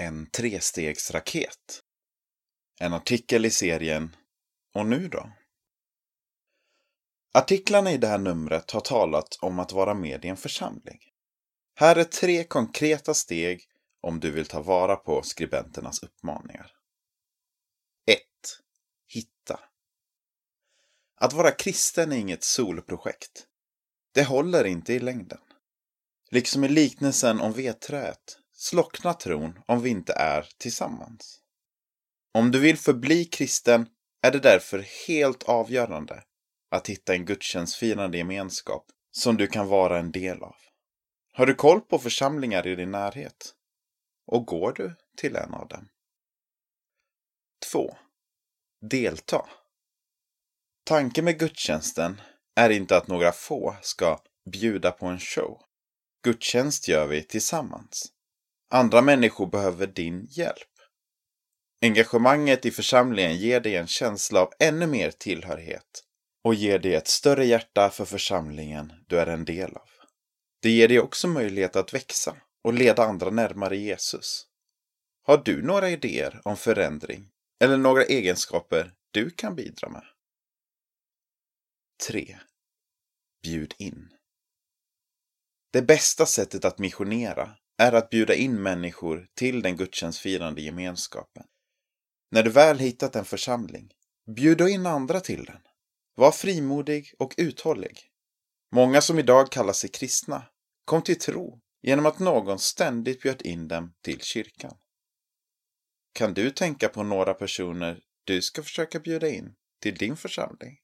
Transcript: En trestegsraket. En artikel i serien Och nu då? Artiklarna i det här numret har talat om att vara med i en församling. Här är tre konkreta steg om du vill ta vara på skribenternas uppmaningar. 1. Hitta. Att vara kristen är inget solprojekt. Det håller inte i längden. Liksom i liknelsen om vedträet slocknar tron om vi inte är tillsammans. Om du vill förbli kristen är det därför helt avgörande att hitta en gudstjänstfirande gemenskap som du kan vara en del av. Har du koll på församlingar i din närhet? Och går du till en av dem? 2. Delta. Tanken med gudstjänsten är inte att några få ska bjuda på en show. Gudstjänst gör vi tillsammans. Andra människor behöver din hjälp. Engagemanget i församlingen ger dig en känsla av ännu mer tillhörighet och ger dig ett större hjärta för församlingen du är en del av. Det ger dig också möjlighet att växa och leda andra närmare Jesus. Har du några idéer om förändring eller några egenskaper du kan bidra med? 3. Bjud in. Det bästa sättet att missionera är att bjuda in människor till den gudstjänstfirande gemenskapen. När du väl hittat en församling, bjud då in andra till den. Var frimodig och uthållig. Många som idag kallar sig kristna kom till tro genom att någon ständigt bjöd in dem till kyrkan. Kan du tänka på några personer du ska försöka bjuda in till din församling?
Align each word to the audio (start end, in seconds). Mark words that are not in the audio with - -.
En 0.00 0.30
trestegsraket. 0.30 1.82
En 2.80 2.92
artikel 2.92 3.44
i 3.46 3.50
serien 3.50 4.16
Och 4.74 4.86
nu 4.86 5.08
då? 5.08 5.32
Artiklarna 7.34 7.92
i 7.92 7.98
det 7.98 8.06
här 8.06 8.18
numret 8.18 8.70
har 8.70 8.80
talat 8.80 9.38
om 9.40 9.58
att 9.58 9.72
vara 9.72 9.94
med 9.94 10.24
i 10.24 10.28
en 10.28 10.36
församling. 10.36 10.98
Här 11.74 11.96
är 11.96 12.04
tre 12.04 12.44
konkreta 12.44 13.14
steg 13.14 13.64
om 14.00 14.20
du 14.20 14.30
vill 14.30 14.46
ta 14.46 14.62
vara 14.62 14.96
på 14.96 15.22
skribenternas 15.22 16.02
uppmaningar. 16.02 16.72
1. 18.06 18.18
Hitta. 19.08 19.60
Att 21.16 21.32
vara 21.32 21.50
kristen 21.50 22.12
är 22.12 22.16
inget 22.16 22.44
solprojekt. 22.44 23.46
Det 24.12 24.24
håller 24.24 24.64
inte 24.64 24.94
i 24.94 24.98
längden. 24.98 25.40
Liksom 26.30 26.64
i 26.64 26.68
liknelsen 26.68 27.40
om 27.40 27.52
vedträet 27.52 28.38
slocknar 28.58 29.12
tron 29.12 29.58
om 29.66 29.82
vi 29.82 29.90
inte 29.90 30.12
är 30.12 30.48
tillsammans. 30.58 31.40
Om 32.34 32.50
du 32.50 32.58
vill 32.58 32.78
förbli 32.78 33.24
kristen 33.24 33.86
är 34.22 34.32
det 34.32 34.38
därför 34.38 34.84
helt 35.08 35.42
avgörande 35.42 36.24
att 36.70 36.88
hitta 36.88 37.14
en 37.14 37.24
gudstjänstfirande 37.24 38.18
gemenskap 38.18 38.86
som 39.10 39.36
du 39.36 39.46
kan 39.46 39.66
vara 39.66 39.98
en 39.98 40.12
del 40.12 40.42
av. 40.42 40.56
Har 41.32 41.46
du 41.46 41.54
koll 41.54 41.80
på 41.80 41.98
församlingar 41.98 42.66
i 42.66 42.74
din 42.74 42.90
närhet? 42.90 43.54
Och 44.26 44.46
går 44.46 44.72
du 44.72 44.94
till 45.16 45.36
en 45.36 45.54
av 45.54 45.68
dem? 45.68 45.88
2. 47.72 47.96
Delta. 48.90 49.48
Tanken 50.84 51.24
med 51.24 51.38
gudstjänsten 51.38 52.20
är 52.56 52.70
inte 52.70 52.96
att 52.96 53.08
några 53.08 53.32
få 53.32 53.76
ska 53.82 54.20
bjuda 54.50 54.90
på 54.90 55.06
en 55.06 55.20
show. 55.20 55.62
Gudstjänst 56.22 56.88
gör 56.88 57.06
vi 57.06 57.22
tillsammans. 57.22 58.12
Andra 58.70 59.02
människor 59.02 59.46
behöver 59.46 59.86
din 59.86 60.26
hjälp. 60.30 60.68
Engagemanget 61.82 62.66
i 62.66 62.70
församlingen 62.70 63.36
ger 63.36 63.60
dig 63.60 63.76
en 63.76 63.86
känsla 63.86 64.40
av 64.40 64.52
ännu 64.58 64.86
mer 64.86 65.10
tillhörighet 65.10 66.04
och 66.44 66.54
ger 66.54 66.78
dig 66.78 66.94
ett 66.94 67.08
större 67.08 67.46
hjärta 67.46 67.90
för 67.90 68.04
församlingen 68.04 68.92
du 69.06 69.18
är 69.18 69.26
en 69.26 69.44
del 69.44 69.76
av. 69.76 69.88
Det 70.62 70.70
ger 70.70 70.88
dig 70.88 71.00
också 71.00 71.28
möjlighet 71.28 71.76
att 71.76 71.94
växa 71.94 72.36
och 72.64 72.74
leda 72.74 73.02
andra 73.02 73.30
närmare 73.30 73.76
Jesus. 73.76 74.46
Har 75.22 75.38
du 75.38 75.62
några 75.62 75.90
idéer 75.90 76.40
om 76.44 76.56
förändring 76.56 77.30
eller 77.60 77.76
några 77.76 78.04
egenskaper 78.04 78.92
du 79.10 79.30
kan 79.30 79.54
bidra 79.54 79.88
med? 79.88 80.04
3. 82.08 82.38
Bjud 83.42 83.74
in. 83.78 84.12
Det 85.72 85.82
bästa 85.82 86.26
sättet 86.26 86.64
att 86.64 86.78
missionera 86.78 87.56
är 87.78 87.92
att 87.92 88.10
bjuda 88.10 88.34
in 88.34 88.62
människor 88.62 89.28
till 89.34 89.62
den 89.62 89.76
gudstjänstfirande 89.76 90.62
gemenskapen. 90.62 91.44
När 92.30 92.42
du 92.42 92.50
väl 92.50 92.78
hittat 92.78 93.16
en 93.16 93.24
församling, 93.24 93.92
bjud 94.36 94.58
då 94.58 94.68
in 94.68 94.86
andra 94.86 95.20
till 95.20 95.44
den. 95.44 95.60
Var 96.14 96.32
frimodig 96.32 97.14
och 97.18 97.34
uthållig. 97.36 97.98
Många 98.72 99.00
som 99.00 99.18
idag 99.18 99.50
kallar 99.50 99.72
sig 99.72 99.90
kristna 99.90 100.44
kom 100.84 101.02
till 101.02 101.18
tro 101.18 101.60
genom 101.82 102.06
att 102.06 102.18
någon 102.18 102.58
ständigt 102.58 103.22
bjöd 103.22 103.42
in 103.42 103.68
dem 103.68 103.94
till 104.02 104.20
kyrkan. 104.20 104.76
Kan 106.12 106.34
du 106.34 106.50
tänka 106.50 106.88
på 106.88 107.02
några 107.02 107.34
personer 107.34 108.00
du 108.24 108.42
ska 108.42 108.62
försöka 108.62 109.00
bjuda 109.00 109.28
in 109.28 109.54
till 109.82 109.94
din 109.94 110.16
församling? 110.16 110.78